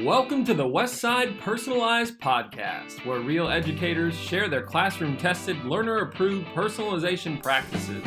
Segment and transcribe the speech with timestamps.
[0.00, 6.46] Welcome to the Westside Personalized Podcast, where real educators share their classroom tested, learner approved
[6.48, 8.02] personalization practices.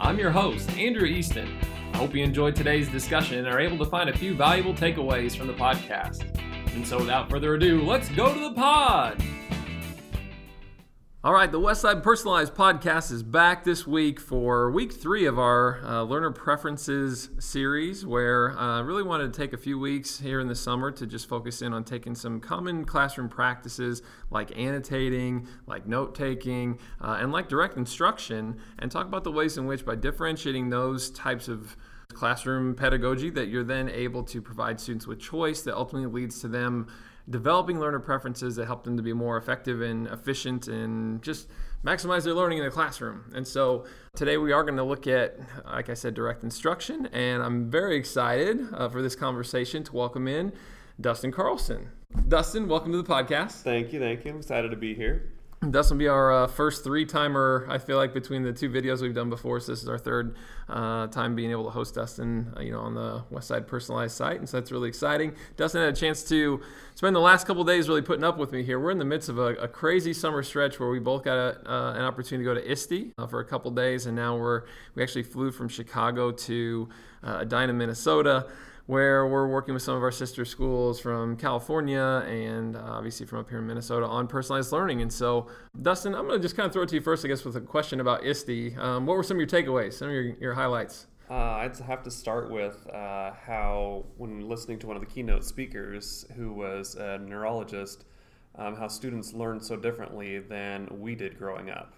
[0.00, 1.54] I'm your host, Andrew Easton.
[1.92, 5.36] I hope you enjoyed today's discussion and are able to find a few valuable takeaways
[5.36, 6.24] from the podcast.
[6.74, 9.22] And so, without further ado, let's go to the pod.
[11.24, 15.84] All right, the Westside Personalized Podcast is back this week for week three of our
[15.84, 20.38] uh, Learner Preferences series, where I uh, really wanted to take a few weeks here
[20.38, 25.48] in the summer to just focus in on taking some common classroom practices like annotating,
[25.66, 29.84] like note taking, uh, and like direct instruction, and talk about the ways in which,
[29.84, 31.76] by differentiating those types of
[32.12, 36.46] classroom pedagogy, that you're then able to provide students with choice that ultimately leads to
[36.46, 36.86] them
[37.30, 41.48] developing learner preferences that help them to be more effective and efficient and just
[41.84, 43.30] maximize their learning in the classroom.
[43.34, 43.84] And so
[44.16, 47.06] today we are going to look at, like I said, direct instruction.
[47.06, 50.52] And I'm very excited uh, for this conversation to welcome in
[51.00, 51.90] Dustin Carlson.
[52.26, 53.62] Dustin, welcome to the podcast.
[53.62, 54.00] Thank you.
[54.00, 54.32] Thank you.
[54.32, 55.32] I'm excited to be here.
[55.60, 59.02] This will be our uh, first three timer, I feel like, between the two videos
[59.02, 59.58] we've done before.
[59.58, 60.36] So this is our third
[60.68, 64.38] uh, time being able to host Dustin, uh, you know, on the Westside Personalized site,
[64.38, 65.34] and so that's really exciting.
[65.56, 66.60] Dustin had a chance to
[66.94, 68.78] spend the last couple days really putting up with me here.
[68.78, 71.68] We're in the midst of a, a crazy summer stretch where we both got a,
[71.68, 74.62] uh, an opportunity to go to ISTE uh, for a couple days, and now we're
[74.94, 76.88] we actually flew from Chicago to
[77.24, 78.46] uh, Edina, Minnesota
[78.88, 83.40] where we're working with some of our sister schools from California and uh, obviously from
[83.40, 85.02] up here in Minnesota on personalized learning.
[85.02, 85.46] And so,
[85.82, 87.54] Dustin, I'm going to just kind of throw it to you first, I guess, with
[87.54, 88.78] a question about ISTE.
[88.78, 91.06] Um, what were some of your takeaways, some of your, your highlights?
[91.28, 95.44] Uh, I'd have to start with uh, how, when listening to one of the keynote
[95.44, 98.06] speakers who was a neurologist,
[98.56, 101.92] um, how students learn so differently than we did growing up.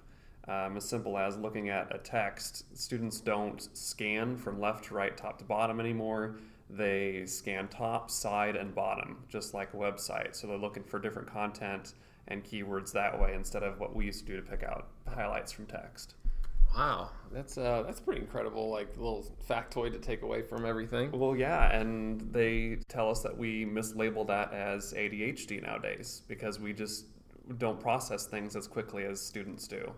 [0.49, 5.17] Um, as simple as looking at a text, students don't scan from left to right,
[5.17, 6.35] top to bottom anymore
[6.77, 10.35] they scan top, side, and bottom, just like a website.
[10.35, 11.95] So they're looking for different content
[12.29, 15.53] and keywords that way instead of what we used to do to pick out highlights
[15.53, 16.15] from text.
[16.77, 18.71] Wow, that's uh, that's pretty incredible.
[18.71, 21.11] Like little factoid to take away from everything.
[21.11, 26.73] Well, yeah, and they tell us that we mislabel that as ADHD nowadays because we
[26.73, 27.07] just
[27.59, 29.93] don't process things as quickly as students do.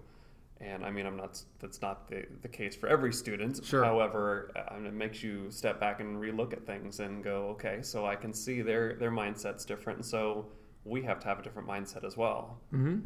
[0.63, 1.43] And I mean, I'm not.
[1.59, 3.65] That's not the, the case for every student.
[3.65, 3.85] Sure.
[3.85, 4.53] However,
[4.87, 8.33] it makes you step back and relook at things and go, okay, so I can
[8.33, 10.47] see their their mindset's different, and so
[10.85, 12.61] we have to have a different mindset as well.
[12.73, 13.01] Mm-hmm.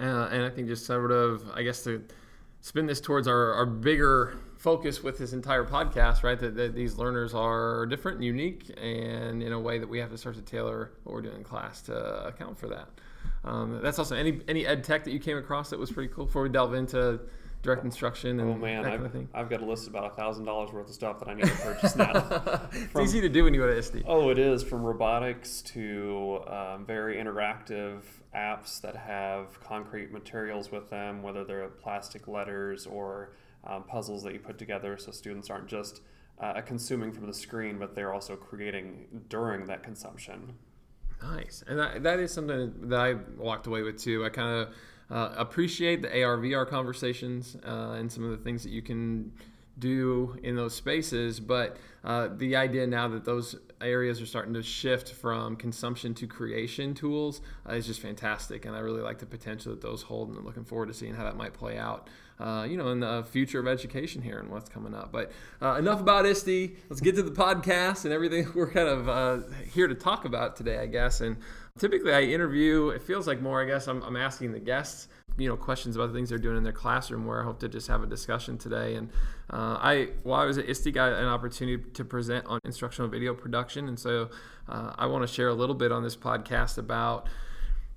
[0.00, 2.04] Uh, and I think just sort of, I guess to
[2.60, 6.38] spin this towards our, our bigger focus with this entire podcast, right?
[6.38, 10.10] That, that these learners are different and unique, and in a way that we have
[10.10, 12.88] to start to tailor what we're doing in class to account for that.
[13.44, 16.26] Um, that's also any any ed tech that you came across that was pretty cool.
[16.26, 17.20] Before we delve into
[17.62, 19.28] direct instruction and oh man, that I've, kind of thing.
[19.34, 21.46] I've got a list of about a thousand dollars worth of stuff that I need
[21.46, 22.60] to purchase now.
[22.72, 24.04] it's easy to do when you go to ISTE.
[24.06, 28.02] Oh, it is from robotics to um, very interactive
[28.34, 33.32] apps that have concrete materials with them, whether they're plastic letters or
[33.64, 36.00] um, puzzles that you put together, so students aren't just
[36.40, 40.54] uh, consuming from the screen, but they're also creating during that consumption.
[41.22, 44.24] Nice, and that, that is something that I walked away with too.
[44.24, 44.68] I kind of
[45.10, 49.32] uh, appreciate the AR VR conversations uh, and some of the things that you can
[49.78, 54.62] do in those spaces, but uh, the idea now that those areas are starting to
[54.62, 59.26] shift from consumption to creation tools uh, is just fantastic, and I really like the
[59.26, 62.08] potential that those hold, and I'm looking forward to seeing how that might play out.
[62.40, 65.10] Uh, you know, in the future of education here and what's coming up.
[65.10, 66.76] But uh, enough about ISTE.
[66.88, 69.38] Let's get to the podcast and everything we're kind of uh,
[69.72, 71.20] here to talk about today, I guess.
[71.20, 71.36] And
[71.80, 72.90] typically, I interview.
[72.90, 73.60] It feels like more.
[73.60, 76.56] I guess I'm, I'm asking the guests you know questions about the things they're doing
[76.56, 78.96] in their classroom where I hope to just have a discussion today.
[78.96, 79.10] And
[79.50, 83.34] uh, I while I was at ISTE got an opportunity to present on instructional video
[83.34, 84.30] production, and so
[84.68, 87.28] uh, I want to share a little bit on this podcast about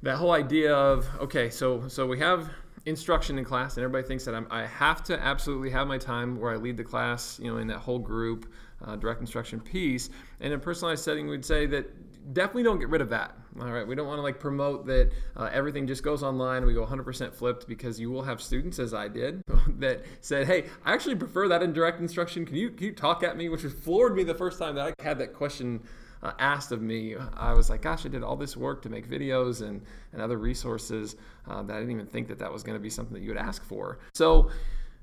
[0.03, 2.49] that whole idea of okay, so so we have
[2.85, 6.39] instruction in class, and everybody thinks that I'm, i have to absolutely have my time
[6.39, 8.51] where I lead the class, you know, in that whole group,
[8.83, 10.09] uh, direct instruction piece.
[10.39, 13.37] And in a personalized setting, we'd say that definitely don't get rid of that.
[13.59, 16.65] All right, we don't want to like promote that uh, everything just goes online.
[16.65, 19.43] We go 100% flipped because you will have students, as I did,
[19.79, 22.45] that said, "Hey, I actually prefer that in direct instruction.
[22.45, 25.03] Can you can you talk at me?" Which floored me the first time that I
[25.03, 25.81] had that question
[26.23, 27.15] uh, asked of me.
[27.35, 29.81] I was like, "Gosh, I did all this work to make videos and
[30.13, 31.17] and other resources
[31.49, 33.29] uh, that I didn't even think that that was going to be something that you
[33.29, 34.49] would ask for." So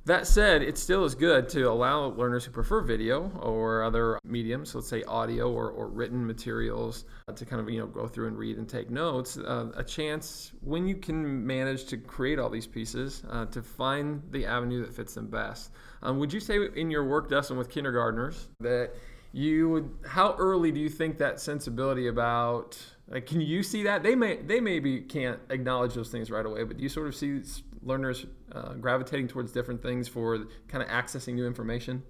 [0.09, 4.75] that said, it still is good to allow learners who prefer video or other mediums,
[4.75, 8.29] let's say audio or, or written materials, uh, to kind of you know go through
[8.29, 12.49] and read and take notes, uh, a chance when you can manage to create all
[12.49, 15.73] these pieces uh, to find the avenue that fits them best.
[16.03, 18.95] Um, would you say in your work, Dustin, with kindergartners, that
[19.33, 22.79] you would how early do you think that sensibility about
[23.11, 26.65] like can you see that they may they maybe can't acknowledge those things right away
[26.65, 27.43] but do you sort of see
[27.83, 32.03] learners uh, gravitating towards different things for kind of accessing new information?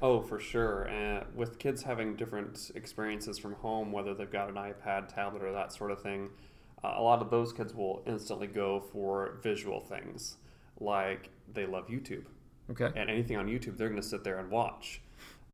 [0.00, 4.56] Oh for sure and with kids having different experiences from home whether they've got an
[4.56, 6.30] ipad tablet or that sort of thing
[6.82, 10.38] uh, a lot of those kids will instantly go for visual things
[10.80, 12.24] like they love youtube.
[12.70, 12.90] Okay.
[12.96, 15.00] And anything on youtube they're going to sit there and watch.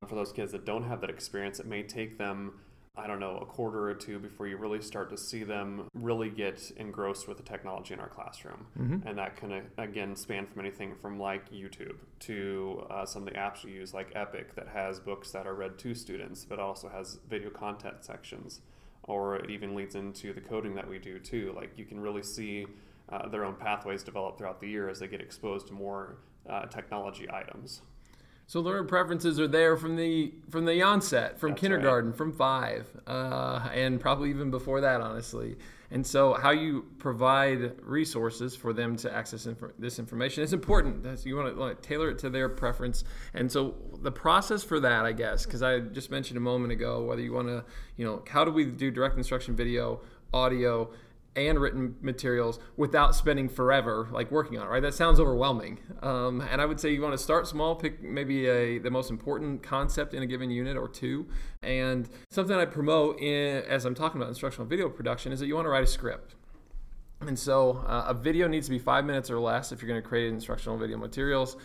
[0.07, 2.61] For those kids that don't have that experience, it may take them,
[2.99, 6.31] I don't know, a quarter or two before you really start to see them really
[6.31, 8.67] get engrossed with the technology in our classroom.
[8.79, 9.07] Mm-hmm.
[9.07, 13.39] And that can, again, span from anything from like YouTube to uh, some of the
[13.39, 16.89] apps you use, like Epic, that has books that are read to students, but also
[16.89, 18.61] has video content sections.
[19.05, 21.53] Or it even leads into the coding that we do too.
[21.57, 22.67] Like you can really see
[23.09, 26.19] uh, their own pathways develop throughout the year as they get exposed to more
[26.49, 27.83] uh, technology items.
[28.49, 32.17] So learner preferences are there from the from the onset, from That's kindergarten, right.
[32.17, 35.57] from five, uh, and probably even before that, honestly.
[35.91, 41.03] And so, how you provide resources for them to access inf- this information is important.
[41.03, 43.05] That's, you want to, want to tailor it to their preference.
[43.35, 47.05] And so, the process for that, I guess, because I just mentioned a moment ago,
[47.05, 47.65] whether you want to,
[47.97, 50.01] you know, how do we do direct instruction video,
[50.33, 50.91] audio,
[51.39, 54.83] and written materials without spending forever like working on it right?
[54.83, 55.79] That sounds overwhelming.
[56.03, 59.11] Um, and i would say you want to start small pick maybe a the most
[59.11, 61.27] important concept in a given unit or two.
[61.63, 65.55] And something i promote in, as i'm talking about instructional video production is that you
[65.55, 66.35] want to write a script.
[67.21, 70.01] And so uh, a video needs to be five minutes or less if you're going
[70.01, 71.57] to create instructional video materials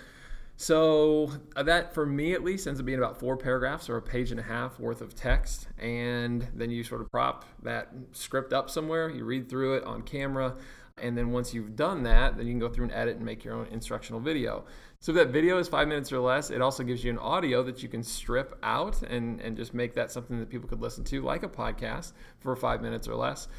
[0.63, 4.01] so uh, that, for me at least, ends up being about four paragraphs or a
[4.01, 8.54] page and a half worth of text, and then you sort of prop that script
[8.54, 9.10] up somewhere.
[9.10, 10.56] You read through it on camera,
[10.98, 13.44] and then once you've done that, then you can go through and edit and make
[13.44, 14.63] your own instructional video.
[15.01, 17.62] So if that video is five minutes or less, it also gives you an audio
[17.63, 21.04] that you can strip out and, and just make that something that people could listen
[21.04, 23.50] to, like a podcast, for five minutes or less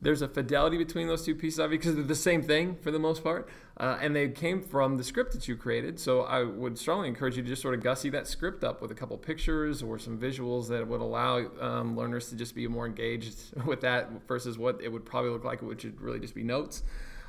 [0.00, 2.98] there's a fidelity between those two pieces of because they're the same thing for the
[2.98, 3.48] most part,
[3.78, 5.98] uh, and they came from the script that you created.
[5.98, 8.90] So I would strongly encourage you to just sort of gussy that script up with
[8.90, 12.86] a couple pictures or some visuals that would allow um, learners to just be more
[12.86, 13.36] engaged
[13.66, 16.82] with that versus what it would probably look like, which would really just be notes.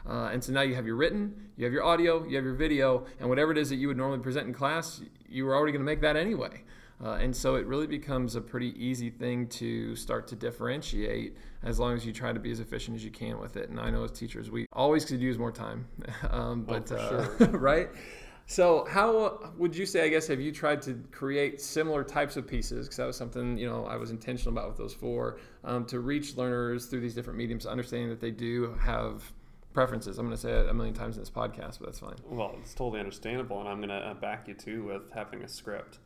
[0.07, 2.53] Uh, and so now you have your written, you have your audio, you have your
[2.53, 5.71] video, and whatever it is that you would normally present in class, you were already
[5.71, 6.61] going to make that anyway.
[7.03, 11.79] Uh, and so it really becomes a pretty easy thing to start to differentiate as
[11.79, 13.69] long as you try to be as efficient as you can with it.
[13.69, 15.87] And I know as teachers, we always could use more time,
[16.29, 17.47] um, oh, but uh, sure.
[17.47, 17.89] right.
[18.47, 20.03] So, how would you say?
[20.03, 22.87] I guess have you tried to create similar types of pieces?
[22.87, 25.99] Because that was something you know I was intentional about with those four um, to
[25.99, 29.21] reach learners through these different mediums, understanding that they do have
[29.71, 30.17] preferences.
[30.17, 32.15] I'm going to say it a million times in this podcast, but that's fine.
[32.27, 35.47] Well, it's totally understandable, and I'm going to uh, back you too with having a
[35.47, 35.99] script.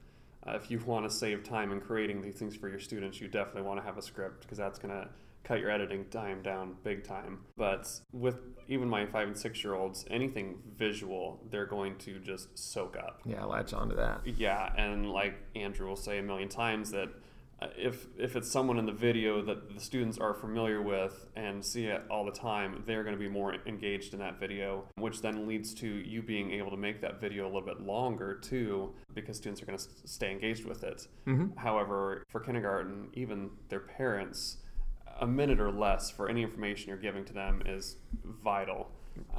[0.46, 3.28] Uh, if you want to save time in creating these things for your students, you
[3.28, 5.08] definitely want to have a script because that's going to
[5.44, 7.40] cut your editing time down big time.
[7.58, 8.38] But with
[8.68, 13.22] even my five and six year olds, anything visual, they're going to just soak up.
[13.26, 14.26] Yeah, latch onto that.
[14.26, 17.10] Yeah, and like Andrew will say a million times that
[17.78, 21.86] if if it's someone in the video that the students are familiar with and see
[21.86, 25.48] it all the time, they're going to be more engaged in that video, which then
[25.48, 29.38] leads to you being able to make that video a little bit longer too, because
[29.38, 31.08] students are going to stay engaged with it.
[31.28, 31.58] Mm-hmm.
[31.58, 34.58] However, for kindergarten, even their parents,
[35.20, 38.90] a minute or less for any information you're giving to them is vital.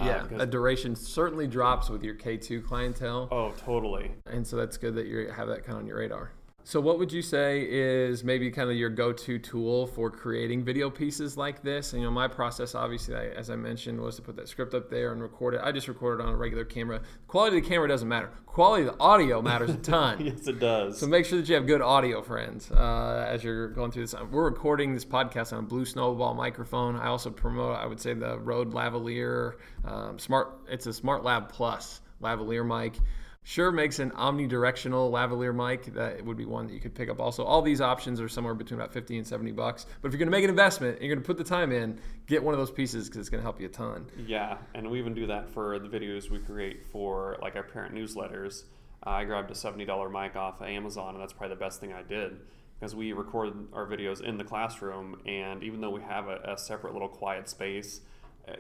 [0.00, 3.28] Yeah, uh, a duration certainly drops with your K2 clientele.
[3.31, 4.12] Oh, totally.
[4.26, 6.33] And so that's good that you have that kind of on your radar.
[6.66, 10.88] So, what would you say is maybe kind of your go-to tool for creating video
[10.88, 11.92] pieces like this?
[11.92, 14.73] And, you know, my process, obviously, I, as I mentioned, was to put that script
[14.73, 15.61] up there and record it.
[15.62, 17.02] I just recorded on a regular camera.
[17.28, 18.30] Quality of the camera doesn't matter.
[18.47, 20.25] Quality of the audio matters a ton.
[20.25, 20.99] yes, it does.
[20.99, 24.14] So make sure that you have good audio, friends, uh, as you're going through this.
[24.30, 26.97] We're recording this podcast on a Blue Snowball microphone.
[26.97, 30.62] I also promote, I would say, the Rode Lavalier um, Smart.
[30.71, 32.99] It's a Smart Lav Plus lavalier mic.
[33.47, 35.93] Shure makes an omnidirectional lavalier mic.
[35.95, 37.45] That would be one that you could pick up also.
[37.45, 39.85] All these options are somewhere between about 50 and 70 bucks.
[40.01, 41.71] But if you're going to make an investment and you're going to put the time
[41.71, 44.07] in, get one of those pieces because it's going to help you a ton.
[44.27, 47.95] Yeah, and we even do that for the videos we create for like our parent
[47.95, 48.65] newsletters.
[49.07, 49.79] Uh, I grabbed a $70
[50.11, 52.41] mic off of Amazon, and that's probably the best thing I did
[52.81, 55.21] because we record our videos in the classroom.
[55.27, 58.01] And even though we have a, a separate little quiet space,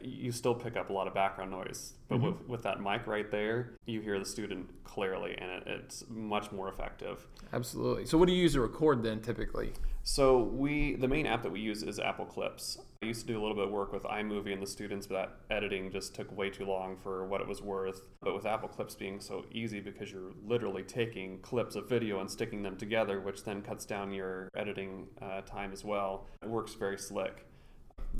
[0.02, 1.94] you still pick up a lot of background noise.
[2.08, 2.26] But Mm-hmm.
[2.26, 6.52] with, with that mic right there, you hear the student clearly, and it, it's much
[6.52, 7.26] more effective.
[7.52, 8.04] Absolutely.
[8.06, 9.72] So, what do you use to record then typically?
[10.06, 12.78] So we the main app that we use is Apple Clips.
[13.02, 15.14] I used to do a little bit of work with iMovie and the students, but
[15.48, 18.02] that editing just took way too long for what it was worth.
[18.20, 22.30] But with Apple Clips being so easy because you're literally taking clips of video and
[22.30, 26.26] sticking them together, which then cuts down your editing uh, time as well.
[26.42, 27.46] It works very slick.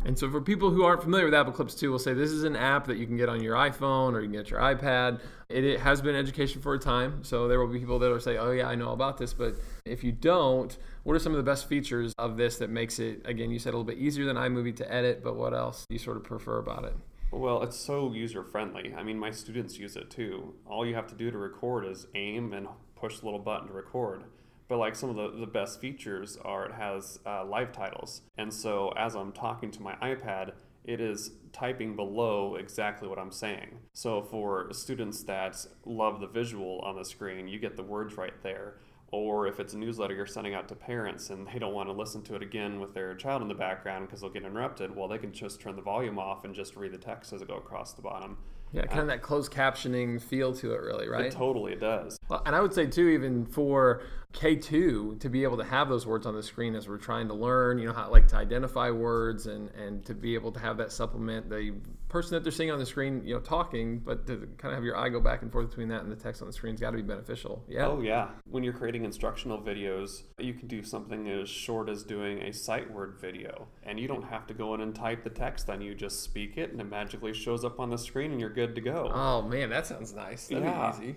[0.05, 2.45] And so, for people who aren't familiar with Apple Clips 2, we'll say this is
[2.45, 5.21] an app that you can get on your iPhone or you can get your iPad.
[5.49, 8.21] It, it has been education for a time, so there will be people that will
[8.21, 9.55] say, "Oh yeah, I know about this." But
[9.87, 13.23] if you don't, what are some of the best features of this that makes it,
[13.25, 15.95] again, you said a little bit easier than iMovie to edit, but what else do
[15.95, 16.95] you sort of prefer about it?
[17.31, 18.95] Well, it's so user friendly.
[18.97, 20.55] I mean, my students use it too.
[20.67, 23.75] All you have to do to record is aim and push the little button to
[23.75, 24.25] record.
[24.69, 28.23] But like some of the, the best features are it has uh, live titles.
[28.39, 30.53] And so as I'm talking to my iPad,
[30.85, 33.79] it is typing below exactly what I'm saying.
[33.95, 38.35] So for students that love the visual on the screen, you get the words right
[38.43, 38.75] there.
[39.15, 41.93] Or if it's a newsletter you're sending out to parents and they don't want to
[41.93, 45.09] listen to it again with their child in the background because they'll get interrupted, well,
[45.09, 47.57] they can just turn the volume off and just read the text as it go
[47.57, 48.37] across the bottom.
[48.73, 51.27] Yeah, kind of uh, that closed captioning feel to it, really, right?
[51.27, 52.19] It totally it does.
[52.29, 54.03] Well, and I would say too, even for
[54.33, 57.35] K2 to be able to have those words on the screen as we're trying to
[57.35, 60.77] learn, you know, how like to identify words and and to be able to have
[60.79, 61.73] that supplement the
[62.15, 64.85] person that they're seeing on the screen, you know, talking, but to kind of have
[64.85, 66.93] your eye go back and forth between that and the text on the screen's got
[66.93, 67.65] to be beneficial.
[67.69, 67.89] Yeah.
[67.89, 68.29] Oh, yeah.
[68.49, 72.89] When you're creating instructional videos, you can do something as short as doing a sight
[72.89, 73.67] word video.
[73.83, 76.57] And you don't have to go in and type the text, then you just speak
[76.57, 79.11] it and it magically shows up on the screen and you're good to go.
[79.13, 80.47] Oh man, that sounds nice.
[80.47, 80.93] That'd Yeah.
[80.97, 81.17] be easy.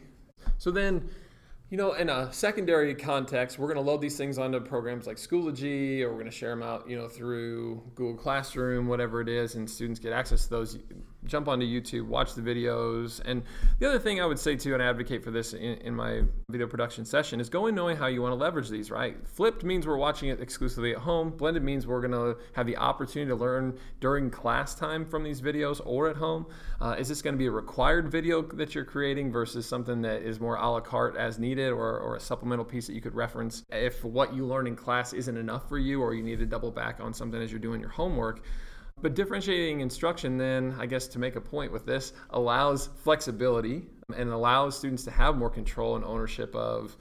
[0.58, 1.08] So then,
[1.70, 5.18] you know, in a secondary context, we're going to load these things onto programs like
[5.18, 9.28] Schoology, or we're going to share them out, you know, through Google Classroom, whatever it
[9.28, 10.78] is, and students get access to those.
[11.26, 13.22] Jump onto YouTube, watch the videos.
[13.26, 13.44] And
[13.80, 16.68] the other thing I would say too, and advocate for this in, in my video
[16.68, 18.92] production session, is go going knowing how you want to leverage these.
[18.92, 19.18] Right?
[19.28, 21.32] Flipped means we're watching it exclusively at home.
[21.32, 25.42] Blended means we're going to have the opportunity to learn during class time from these
[25.42, 26.46] videos or at home.
[26.80, 30.22] Uh, is this going to be a required video that you're creating versus something that
[30.22, 33.16] is more a la carte as needed, or, or a supplemental piece that you could
[33.16, 36.46] reference if what you learn in class isn't enough for you, or you need to
[36.46, 38.44] double back on something as you're doing your homework?
[39.02, 43.84] But differentiating instruction, then, I guess to make a point with this, allows flexibility
[44.16, 46.98] and allows students to have more control and ownership of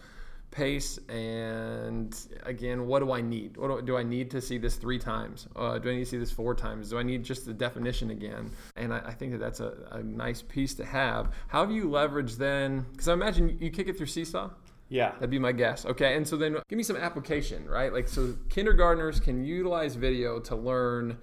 [0.51, 0.99] pace.
[1.09, 3.57] And again, what do I need?
[3.57, 5.49] What do, do I need to see this three times?
[5.57, 6.91] Uh, do I need to see this four times?
[6.91, 8.51] Do I need just the definition again?
[8.77, 11.35] And I, I think that that's a, a nice piece to have.
[11.49, 12.87] How have you leveraged then?
[12.93, 14.51] Because I imagine you kick it through Seesaw.
[14.89, 15.13] Yeah.
[15.13, 15.85] That'd be my guess.
[15.85, 17.93] Okay, and so then give me some application, right?
[17.93, 21.19] Like, so kindergartners can utilize video to learn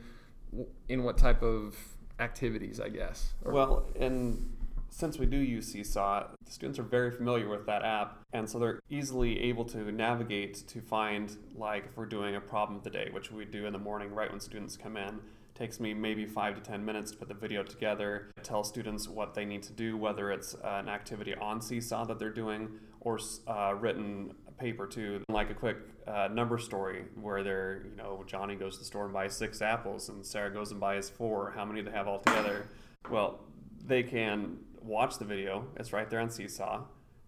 [0.89, 1.75] in what type of
[2.19, 3.33] activities, I guess.
[3.43, 4.49] Or- Well, and
[4.89, 8.59] since we do use Seesaw, the students are very familiar with that app, and so
[8.59, 12.91] they're easily able to navigate to find, like, if we're doing a problem of the
[12.91, 15.19] day, which we do in the morning right when students come in.
[15.55, 19.35] Takes me maybe five to ten minutes to put the video together, tell students what
[19.35, 23.75] they need to do, whether it's an activity on Seesaw that they're doing or uh,
[23.79, 28.73] written paper too, like a quick uh, number story where they're, you know, Johnny goes
[28.75, 31.51] to the store and buys six apples and Sarah goes and buys four.
[31.55, 32.65] How many do they have all together?
[33.09, 33.39] Well,
[33.85, 36.81] they can watch the video, it's right there on Seesaw.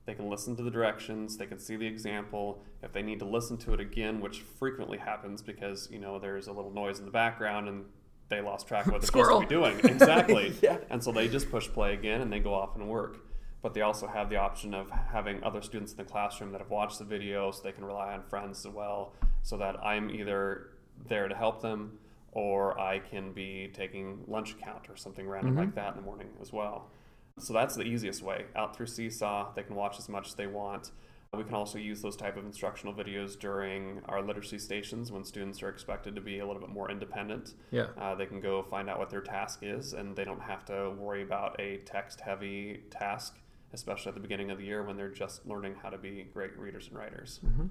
[0.06, 2.62] They can listen to the directions, they can see the example.
[2.84, 6.48] If they need to listen to it again, which frequently happens because, you know, there's
[6.48, 7.86] a little noise in the background and
[8.30, 9.42] they lost track of what they're Squirrel.
[9.42, 9.94] supposed to be doing.
[9.96, 10.54] Exactly.
[10.62, 10.78] Yeah.
[10.90, 13.18] And so they just push play again and they go off and work.
[13.66, 16.70] But they also have the option of having other students in the classroom that have
[16.70, 20.68] watched the video so they can rely on friends as well, so that I'm either
[21.08, 21.98] there to help them
[22.32, 26.28] or I can be taking lunch account or something random like that in the morning
[26.40, 26.92] as well.
[27.40, 28.46] So that's the easiest way.
[28.56, 30.92] Out through Seesaw, they can watch as much as they want.
[31.36, 35.64] We can also use those type of instructional videos during our literacy stations when students
[35.64, 37.56] are expected to be a little bit more independent.
[37.72, 37.88] yeah.
[37.98, 40.92] Uh, they can go find out what their task is, and they don't have to
[40.92, 43.38] worry about a text-heavy task,
[43.76, 46.58] especially at the beginning of the year when they're just learning how to be great
[46.58, 47.40] readers and writers.
[47.46, 47.68] Mm-hmm.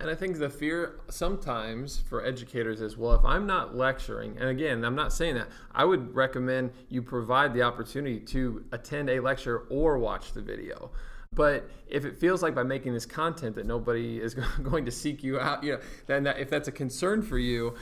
[0.00, 4.48] And I think the fear sometimes for educators is well, if I'm not lecturing, and
[4.48, 9.18] again, I'm not saying that, I would recommend you provide the opportunity to attend a
[9.18, 10.92] lecture or watch the video.
[11.34, 15.22] But if it feels like by making this content that nobody is going to seek
[15.22, 17.74] you out, you know, then that, if that's a concern for you,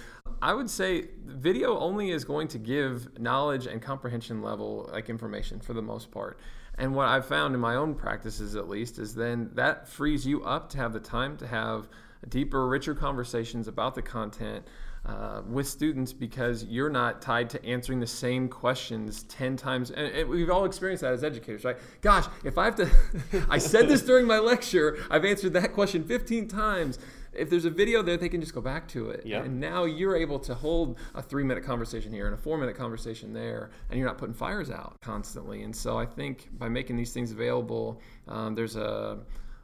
[0.42, 5.61] I would say video only is going to give knowledge and comprehension level like information
[5.61, 6.38] for the most part.
[6.78, 10.45] And what I've found in my own practices, at least, is then that frees you
[10.45, 11.88] up to have the time to have
[12.28, 14.66] deeper, richer conversations about the content
[15.06, 19.90] uh, with students because you're not tied to answering the same questions 10 times.
[19.90, 21.76] And, and we've all experienced that as educators, right?
[22.00, 22.90] Gosh, if I have to,
[23.49, 26.99] I said this during my lecture, I've answered that question 15 times.
[27.38, 29.25] If there's a video there, they can just go back to it.
[29.25, 29.45] Yep.
[29.45, 32.76] And now you're able to hold a three minute conversation here and a four minute
[32.76, 35.62] conversation there, and you're not putting fires out constantly.
[35.62, 39.19] And so I think by making these things available, um, there's a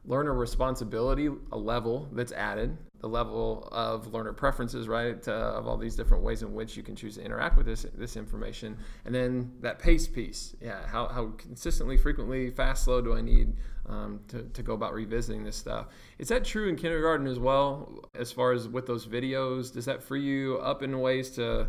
[0.05, 5.76] learner responsibility a level that's added the level of learner preferences right uh, of all
[5.76, 8.78] these different ways in which you can choose to interact with this this information.
[9.04, 10.56] And then that pace piece.
[10.61, 13.54] Yeah how, how consistently frequently fast slow do i need
[13.87, 15.87] um, to, to go about revisiting this stuff?
[16.18, 19.73] Is that true in kindergarten as well as far as with those videos?
[19.73, 21.68] Does that free you up in ways to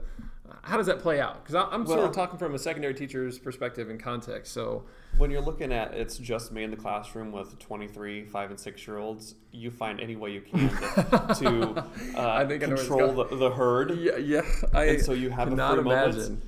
[0.61, 1.43] how does that play out?
[1.43, 4.53] Because I'm well, sort of talking from a secondary teacher's perspective and context.
[4.53, 4.83] So
[5.17, 8.85] when you're looking at it's just me in the classroom with 23, five and six
[8.87, 13.97] year olds, you find any way you can to, to uh, control the, the, herd.
[13.97, 14.41] Yeah, yeah.
[14.73, 16.19] I and so you have a free imagine.
[16.19, 16.43] moment.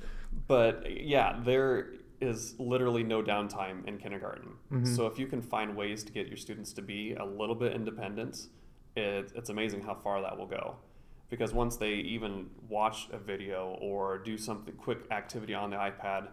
[0.48, 4.52] But yeah, there is literally no downtime in kindergarten.
[4.72, 4.94] Mm-hmm.
[4.94, 7.72] So if you can find ways to get your students to be a little bit
[7.74, 8.46] independent,
[8.96, 10.76] it, it's amazing how far that will go
[11.28, 16.28] because once they even watch a video or do something quick activity on the iPad,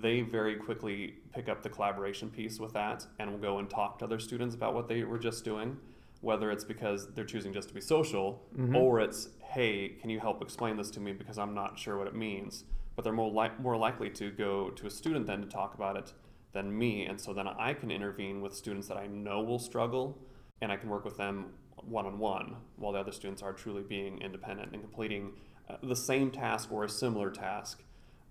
[0.00, 3.98] they very quickly pick up the collaboration piece with that and will go and talk
[3.98, 5.76] to other students about what they were just doing,
[6.20, 8.76] whether it's because they're choosing just to be social mm-hmm.
[8.76, 12.06] or it's, hey, can you help explain this to me because I'm not sure what
[12.06, 12.64] it means.
[12.94, 15.96] But they're more, li- more likely to go to a student then to talk about
[15.96, 16.12] it
[16.52, 17.06] than me.
[17.06, 20.18] And so then I can intervene with students that I know will struggle
[20.60, 21.46] and I can work with them
[21.86, 25.32] one on one, while the other students are truly being independent and completing
[25.68, 27.82] uh, the same task or a similar task.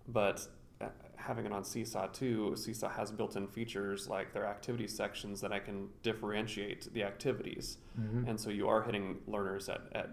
[0.08, 0.48] But
[0.79, 5.41] uh, having it on Seesaw too, Seesaw has built in features like their activity sections
[5.41, 7.77] that I can differentiate the activities.
[8.00, 8.27] Mm-hmm.
[8.27, 10.10] And so you are hitting learners at, at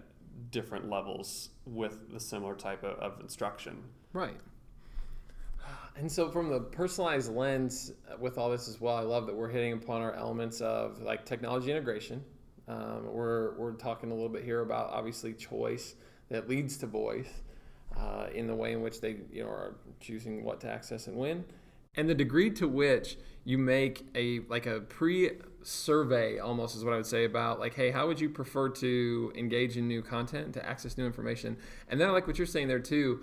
[0.51, 3.83] different levels with the similar type of, of instruction.
[4.13, 4.39] Right.
[5.95, 9.35] And so, from the personalized lens uh, with all this as well, I love that
[9.35, 12.23] we're hitting upon our elements of like technology integration,
[12.69, 15.95] um, we're, we're talking a little bit here about obviously choice
[16.29, 17.41] that leads to voice
[17.97, 21.17] uh, in the way in which they you know are choosing what to access and
[21.17, 21.43] when,
[21.95, 26.97] and the degree to which you make a like a pre-survey almost is what I
[26.97, 30.65] would say about like hey how would you prefer to engage in new content to
[30.65, 31.57] access new information,
[31.89, 33.21] and then I like what you're saying there too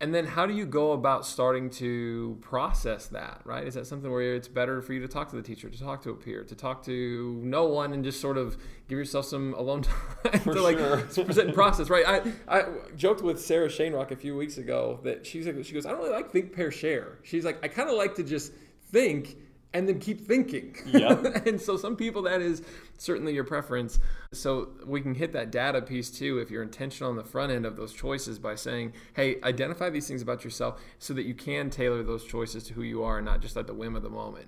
[0.00, 3.66] and then how do you go about starting to process that right?
[3.66, 6.02] Is that something where it's better for you to talk to the teacher to talk
[6.02, 8.56] to a peer to talk to no one and just sort of
[8.88, 9.82] give yourself some alone
[10.24, 11.24] time for to like sure.
[11.24, 12.04] present and process right?
[12.06, 12.64] I, I
[12.96, 15.98] joked with sarah shanerock a few weeks ago that she's like she goes i don't
[15.98, 17.18] really like think pair share.
[17.22, 18.52] She's like i kind of like to just
[18.90, 19.36] think
[19.74, 20.76] and then keep thinking.
[20.86, 21.46] Yep.
[21.46, 22.62] and so some people that is
[22.96, 23.98] certainly your preference.
[24.32, 27.66] So we can hit that data piece too if you're intentional on the front end
[27.66, 31.68] of those choices by saying, hey, identify these things about yourself so that you can
[31.68, 34.08] tailor those choices to who you are and not just at the whim of the
[34.08, 34.46] moment.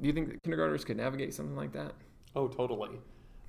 [0.00, 1.92] Do you think that kindergartners could navigate something like that?
[2.36, 2.98] Oh, totally.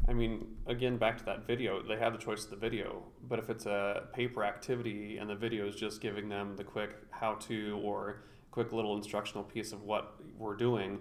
[0.08, 3.04] I mean, again, back to that video, they have the choice of the video.
[3.28, 6.92] But if it's a paper activity and the video is just giving them the quick
[7.10, 8.24] how to or
[8.56, 10.98] quick little instructional piece of what we're doing,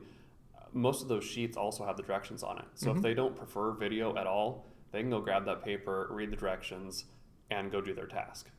[0.73, 2.65] most of those sheets also have the directions on it.
[2.75, 2.97] So mm-hmm.
[2.97, 6.37] if they don't prefer video at all, they can go grab that paper, read the
[6.37, 7.05] directions,
[7.53, 8.51] and go do their task.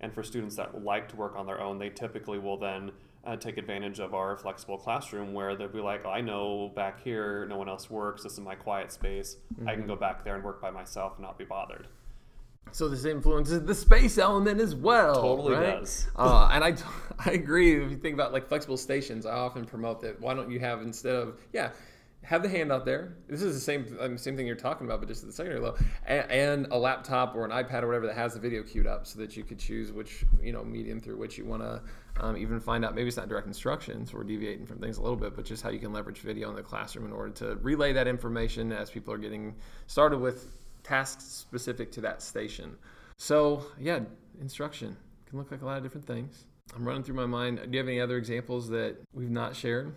[0.00, 2.92] And for students that like to work on their own, they typically will then
[3.26, 7.02] uh, take advantage of our flexible classroom where they'll be like, oh, I know back
[7.02, 8.22] here no one else works.
[8.22, 9.38] This is my quiet space.
[9.54, 9.68] Mm-hmm.
[9.68, 11.88] I can go back there and work by myself and not be bothered.
[12.72, 15.20] So this influences the space element as well.
[15.20, 15.80] Totally right?
[15.80, 16.08] does.
[16.16, 16.76] uh, and I,
[17.18, 17.82] I agree.
[17.82, 20.20] If you think about like flexible stations, I often promote that.
[20.20, 21.70] Why don't you have instead of yeah,
[22.28, 23.16] have the hand out there.
[23.26, 25.62] This is the same um, same thing you're talking about, but just at the secondary
[25.62, 28.86] level, and, and, a laptop or an iPad or whatever that has the video queued
[28.86, 31.80] up, so that you could choose which you know medium through which you want to
[32.20, 32.94] um, even find out.
[32.94, 34.12] Maybe it's not direct instructions.
[34.12, 36.56] We're deviating from things a little bit, but just how you can leverage video in
[36.56, 39.54] the classroom in order to relay that information as people are getting
[39.86, 42.76] started with tasks specific to that station.
[43.16, 44.00] So, yeah,
[44.40, 44.96] instruction
[45.28, 46.46] can look like a lot of different things.
[46.74, 47.58] I'm running through my mind.
[47.58, 49.92] Do you have any other examples that we've not shared?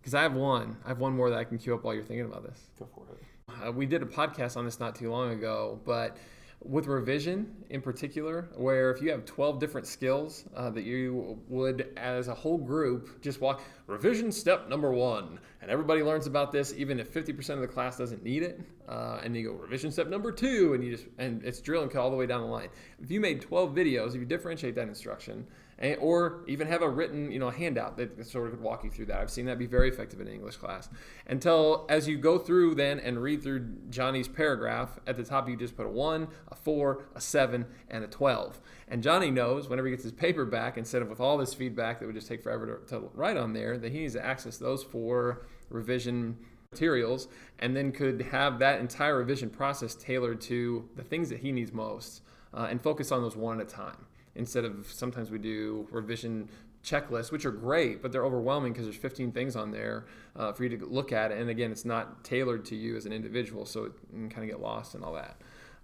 [0.00, 0.76] Because I have one.
[0.84, 2.70] I have one more that I can queue up while you're thinking about this.
[2.78, 3.66] Go for it.
[3.66, 6.16] Uh, we did a podcast on this not too long ago, but
[6.62, 11.92] with revision in particular, where if you have 12 different skills uh, that you would,
[11.96, 16.72] as a whole group, just walk revision step number one, and everybody learns about this,
[16.76, 20.06] even if 50% of the class doesn't need it, uh, and you go revision step
[20.06, 22.46] number two, and you just and it's drill and cut all the way down the
[22.46, 22.68] line.
[23.02, 25.46] If you made 12 videos, if you differentiate that instruction,
[25.78, 28.90] and, or even have a written you know handout that sort of could walk you
[28.90, 29.18] through that.
[29.18, 30.88] I've seen that be very effective in an English class.
[31.26, 35.56] Until as you go through then and read through Johnny's paragraph, at the top you
[35.56, 38.60] just put a one, a four, a seven, and a 12.
[38.88, 42.00] And Johnny knows whenever he gets his paper back, instead of with all this feedback
[42.00, 44.58] that would just take forever to, to write on there, that he needs to access
[44.58, 46.36] those four revision
[46.72, 47.28] materials
[47.60, 51.72] and then could have that entire revision process tailored to the things that he needs
[51.72, 52.22] most
[52.54, 56.48] uh, and focus on those one at a time instead of sometimes we do revision
[56.84, 60.64] checklists, which are great, but they're overwhelming because there's 15 things on there uh, for
[60.64, 61.32] you to look at.
[61.32, 64.50] And again, it's not tailored to you as an individual, so it can kind of
[64.50, 65.40] get lost and all that.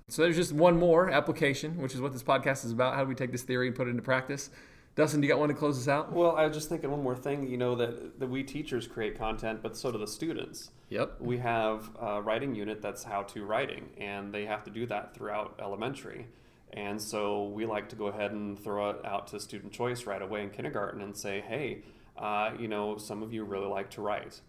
[0.08, 2.94] So there's just one more application, which is what this podcast is about.
[2.94, 4.50] How do we take this theory and put it into practice?
[4.96, 6.12] Dustin, do you got one to close us out?
[6.12, 7.48] Well, I was just thinking one more thing.
[7.48, 10.70] You know that, that we teachers create content, but so do the students.
[10.90, 11.16] Yep.
[11.18, 15.12] We have a writing unit that's how to writing, and they have to do that
[15.12, 16.28] throughout elementary.
[16.72, 20.22] And so we like to go ahead and throw it out to student choice right
[20.22, 21.82] away in kindergarten and say, hey,
[22.16, 24.40] uh, you know, some of you really like to write,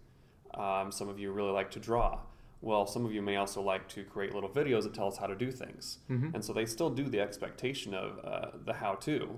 [0.54, 2.20] um, some of you really like to draw.
[2.62, 5.28] Well, some of you may also like to create little videos that tell us how
[5.28, 6.00] to do things.
[6.10, 6.36] Mm-hmm.
[6.36, 9.38] And so they still do the expectation of uh, the how to,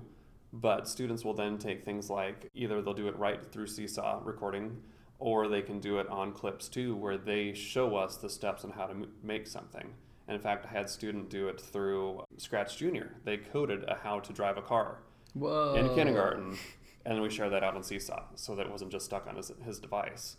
[0.52, 4.76] but students will then take things like either they'll do it right through Seesaw recording,
[5.18, 8.70] or they can do it on clips too, where they show us the steps on
[8.70, 9.94] how to m- make something.
[10.26, 13.16] And in fact, I had a student do it through Scratch Junior.
[13.24, 14.98] They coded a how to drive a car
[15.34, 15.74] Whoa.
[15.74, 16.56] in kindergarten,
[17.04, 19.36] and then we shared that out on Seesaw so that it wasn't just stuck on
[19.36, 20.36] his, his device.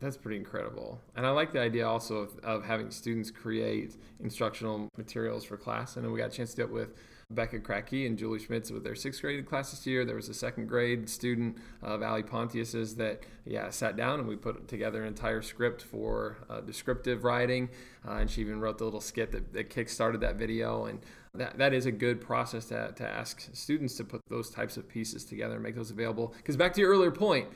[0.00, 1.00] That's pretty incredible.
[1.16, 5.96] And I like the idea also of, of having students create instructional materials for class.
[5.96, 6.94] And then we got a chance to do it with
[7.30, 10.04] Becca Kratky and Julie Schmitz with their sixth grade class this year.
[10.04, 14.36] There was a second grade student of Ali Pontius's that, yeah, sat down and we
[14.36, 17.68] put together an entire script for uh, descriptive writing.
[18.06, 20.86] Uh, and she even wrote the little skit that, that kick-started that video.
[20.86, 21.00] And
[21.34, 24.88] that, that is a good process to, to ask students to put those types of
[24.88, 26.34] pieces together and make those available.
[26.36, 27.48] Because back to your earlier point,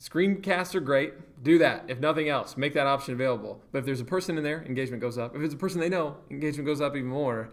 [0.00, 1.42] Screencasts are great.
[1.42, 1.86] Do that.
[1.88, 3.60] If nothing else, make that option available.
[3.72, 5.34] But if there's a person in there, engagement goes up.
[5.34, 7.50] If it's a person they know, engagement goes up even more.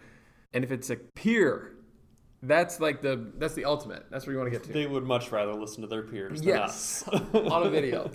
[0.56, 1.74] And if it's a peer,
[2.42, 4.06] that's like the that's the ultimate.
[4.10, 4.72] That's where you want to get to.
[4.72, 8.10] They would much rather listen to their peers yes, on a video.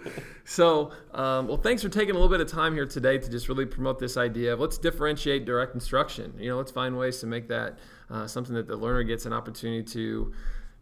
[0.47, 3.51] So, um, well, thanks for taking a little bit of time here today to just
[3.51, 6.33] really promote this idea of let's differentiate direct instruction.
[6.39, 9.35] You know, let's find ways to make that uh, something that the learner gets an
[9.35, 10.33] opportunity to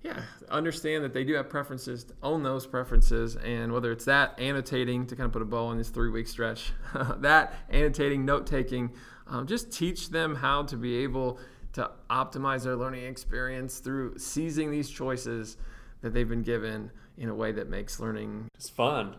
[0.02, 5.06] yeah, understand that they do have preferences, own those preferences, and whether it's that annotating
[5.06, 6.72] to kind of put a bow on this three week stretch,
[7.16, 8.92] that annotating, note taking,
[9.28, 11.38] um, just teach them how to be able
[11.74, 15.56] to optimize their learning experience through seizing these choices
[16.00, 19.16] that they've been given in a way that makes learning just fun.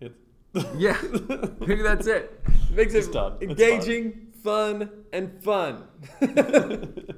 [0.76, 0.96] Yeah,
[1.60, 2.40] maybe that's it.
[2.46, 4.88] it makes it engaging, fun.
[4.88, 5.84] fun, and fun.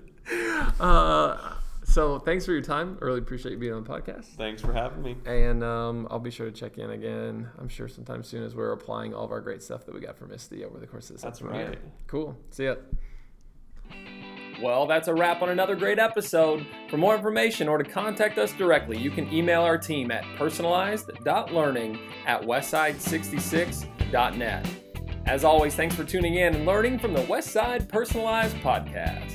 [0.80, 1.54] uh,
[1.90, 2.98] so thanks for your time.
[3.00, 4.26] I really appreciate you being on the podcast.
[4.36, 5.16] Thanks for having me.
[5.26, 7.48] And um, I'll be sure to check in again.
[7.58, 10.16] I'm sure sometime soon as we're applying all of our great stuff that we got
[10.16, 11.22] from ISTE over the course of this.
[11.22, 11.78] That's right.
[12.06, 12.36] Cool.
[12.50, 12.76] See ya.
[14.62, 16.66] Well, that's a wrap on another great episode.
[16.90, 21.98] For more information or to contact us directly, you can email our team at personalized.learning
[22.26, 24.66] at westside66.net.
[25.26, 29.32] As always, thanks for tuning in and learning from the Westside Personalized Podcast.